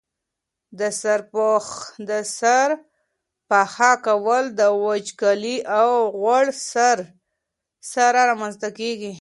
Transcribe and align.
د 0.79 0.81
سر 2.39 2.69
پخه 3.49 3.91
کول 4.05 4.43
د 4.59 4.61
وچوالي 4.85 5.57
او 5.79 5.89
غوړ 6.19 6.45
سره 7.93 8.19
رامنځته 8.29 8.69
کیږي. 8.79 9.09